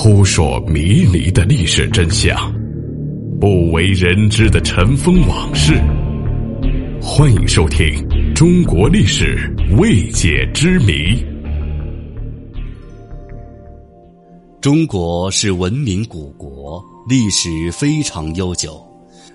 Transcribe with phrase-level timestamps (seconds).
[0.00, 2.54] 扑朔迷离的历史真相，
[3.40, 5.74] 不为人知的尘封往事。
[7.02, 7.84] 欢迎收听
[8.32, 10.92] 《中国历史未解之谜》。
[14.60, 18.80] 中国是文明古国，历史非常悠久。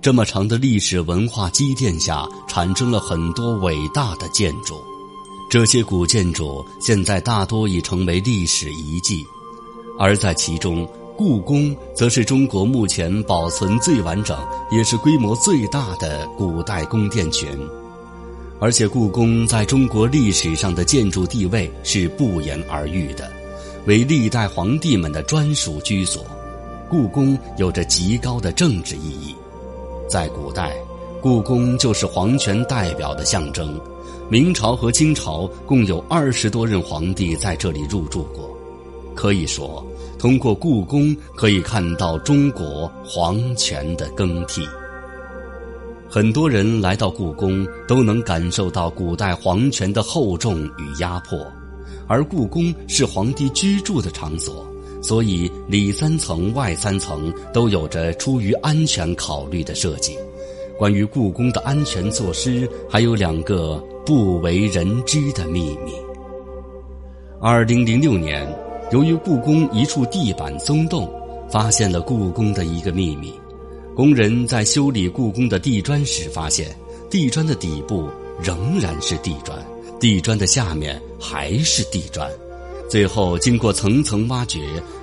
[0.00, 4.82] 这么长的历史文化积淀下，产生了很多伟大的建筑。
[5.50, 9.22] 这些古建筑现在大多已成为历史遗迹，
[9.98, 10.86] 而在其中，
[11.16, 14.36] 故宫则是中国目前保存最完整，
[14.70, 17.48] 也是规模最大的古代宫殿群。
[18.58, 23.30] 而且，故宫在中国历史上的建筑地位是不言而喻的，
[23.86, 26.24] 为历代皇帝们的专属居所。
[26.88, 29.34] 故宫有着极高的政治意义，
[30.08, 30.74] 在古代，
[31.20, 33.78] 故宫就是皇权代表的象征。
[34.30, 38.55] 明朝和清朝共有二十多任皇帝在这里入住过，
[39.16, 39.84] 可以说，
[40.18, 44.64] 通过故宫可以看到中国皇权的更替。
[46.08, 51.44] 很多人来到故宫都能感受到古代皇权的厚重与压迫，
[52.06, 54.64] 而故宫是皇帝居住的场所，
[55.02, 60.16] 所以里三层外三层都有着出于安全考虑的设计。
[60.78, 63.82] 关于故宫的安全措施，还有两个。
[64.06, 65.90] 不为人知的秘密。
[67.40, 68.46] 二零零六年，
[68.92, 71.10] 由于故宫一处地板松动，
[71.50, 73.32] 发现了故宫的一个秘密。
[73.96, 76.76] 工人在修理故宫的地砖时，发现
[77.10, 78.08] 地砖的底部
[78.40, 79.58] 仍然是地砖，
[79.98, 82.30] 地砖的下面还是地砖。
[82.88, 84.60] 最后，经过层层挖掘，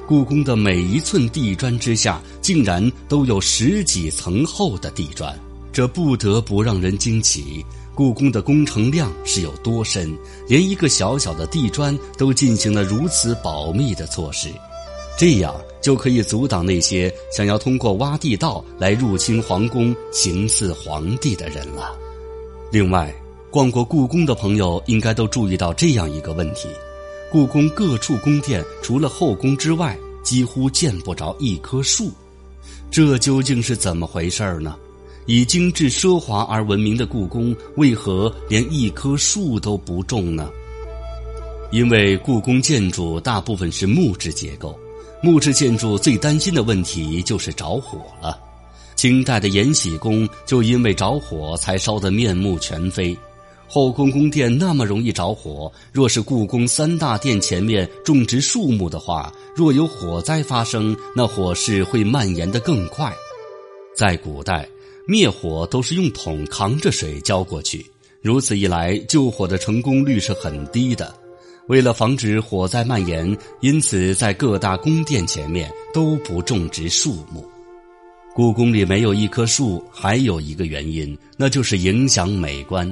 [0.07, 5.37] 故宫的每一寸地砖之下，竟然都有十几层厚的地砖，
[5.73, 7.65] 这不得不让人惊奇。
[7.95, 10.17] 故宫的工程量是有多深？
[10.47, 14.49] 连一个小小的地砖都进行了如此保密的措施，
[15.17, 21.95] 这样就可以阻挡那些想要通过挖地道来入侵皇宫、行刺皇帝的人了。
[22.71, 23.13] 另外，
[23.51, 26.67] 逛过故宫的朋友应该都注意到这样一个问题：
[27.31, 32.09] 故宫各处宫殿除了后宫之外，几乎见不着一棵树，
[32.89, 34.75] 这究竟是怎么回事儿呢？
[35.25, 40.49] 以精致奢华而闻名的故宫，为何连一棵树都不种呢？
[41.71, 44.77] 因为故宫建筑大部分是木质结构，
[45.21, 48.39] 木质建筑最担心的问题就是着火了。
[48.95, 53.17] 清代的延禧宫就因为着火才烧得面目全非。
[53.67, 63.11] 后宫宫殿那么容易着火，若是故宫三大殿前面种植树木的话，若有火灾发生，那火势会蔓延得更快。
[63.97, 64.69] 在古代。
[65.05, 67.85] 灭火都是用桶扛着水浇过去，
[68.21, 71.13] 如此一来，救火的成功率是很低的。
[71.67, 77.45] 为了防止火灾蔓延，因此在各大宫殿前面都不种植树木。
[78.33, 82.89] 故宫里没有一棵树，还有一个原因，那就是影响美观。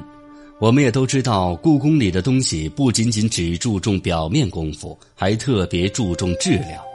[0.60, 6.91] 我们也都知道，故宫里的东西不仅仅只注重表面功夫，还特别注重质量。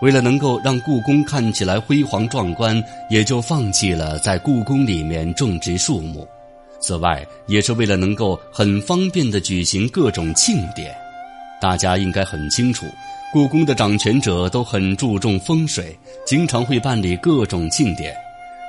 [0.00, 6.26] 为了能够让故宫看起来辉煌壮观，也就放弃了在故宫里面种植树木。
[6.80, 10.94] 此外，也是为了能够很方便地举行各种庆典。
[11.60, 12.84] 大家应该很清楚，
[13.32, 15.96] 故宫的掌权者都很注重风水，
[16.26, 18.14] 经常会办理各种庆典。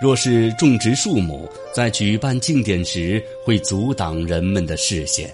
[0.01, 5.29] 若是种植树木，在举办庆典时会阻挡人们的视线。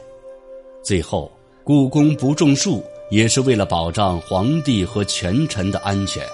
[0.84, 1.31] 最后，
[1.63, 2.84] 故宫不种树。
[3.11, 6.25] 也是为了保障皇帝和权臣的安全。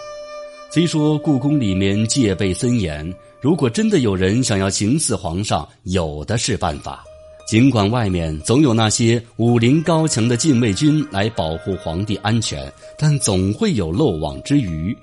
[0.69, 7.03] 虽说故宫里面戒备森严，如果真的有人想要行刺皇上，有的是办法。
[7.47, 14.95] 尽管外面总有那些武林高强的禁卫军来保护皇帝安全，但总会有漏网之鱼。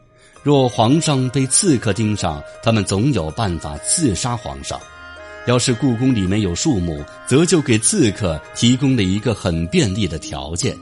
[0.43, 4.79] 若皇上被刺客盯上，他们总有办法刺杀皇上。
[5.47, 10.77] 要是故宫里面有树木，则就给刺客提供了一个很便利的条件。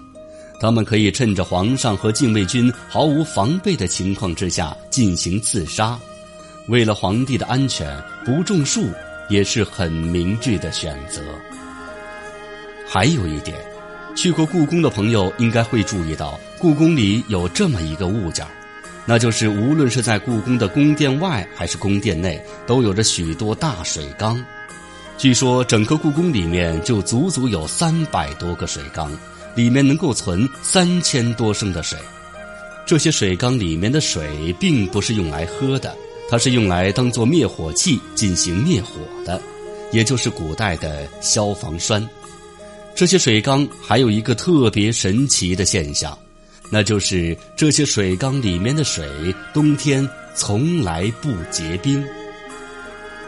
[0.63, 5.99] 他们可以趁着皇上和禁卫军毫无防备的情况之下进行刺杀。
[6.69, 8.85] 为了皇帝的安全，不种树
[9.29, 11.21] 也是很明智的选择。
[12.89, 13.59] 还有一点，
[14.15, 18.47] 去过故宫的朋友应该会注意到，故宫里有这么一个物件
[19.05, 24.41] 那就是无论是在故宫的宫殿外还是宫殿内，都有着许多大水缸。
[25.19, 29.11] 据说整个故宫里面就足足有三百多个水缸。
[29.55, 31.99] 里面能够存三千多升的水，
[32.87, 35.97] 这些水缸里面的水并不是用来喝的，
[36.29, 39.41] 它是用来当做灭火器进行灭火的，
[39.93, 42.07] 也就是古代的消防栓。
[42.95, 46.17] 这些水缸还有一个特别神奇的现象，
[46.71, 49.07] 那就是这些水缸里面的水
[49.55, 52.05] 冬天从来不结冰。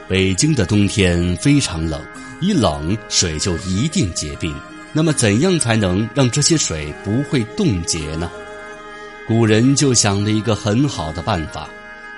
[0.06, 1.98] 北京的冬天非常冷，
[2.42, 4.54] 一冷水就一定结冰。
[4.94, 8.30] 那么，怎样才能让这些水不会冻结呢？
[9.26, 11.68] 古人就想了一个很好的办法，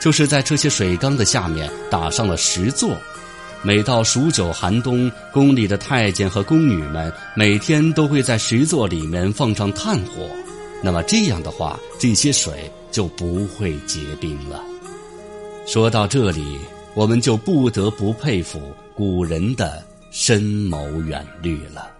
[0.00, 2.96] 就是在这些水缸的下面打上了石座。
[3.62, 10.28] 每到数九寒冬，宫里的太监和宫女们每天都会在石座里面放上炭火。
[10.82, 14.62] 那么这样的话，这些水就不会结冰了。
[15.66, 16.58] 说到这里。
[16.96, 21.95] 我们就不得不佩服古人的深谋远虑了。